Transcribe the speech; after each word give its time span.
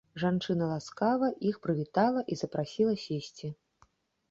Жанчына 0.21 0.69
ласкава 0.71 1.29
іх 1.51 1.59
прывітала 1.67 2.25
і 2.35 2.39
запрасіла 2.41 2.99
сесці. 3.05 3.55